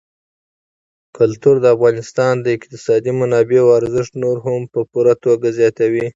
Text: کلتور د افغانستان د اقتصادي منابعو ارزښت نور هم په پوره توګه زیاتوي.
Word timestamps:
کلتور 1.17 1.55
د 1.61 1.65
افغانستان 1.75 2.33
د 2.41 2.47
اقتصادي 2.57 3.11
منابعو 3.21 3.75
ارزښت 3.79 4.13
نور 4.23 4.37
هم 4.45 4.61
په 4.73 4.79
پوره 4.91 5.13
توګه 5.25 5.47
زیاتوي. 5.59 6.05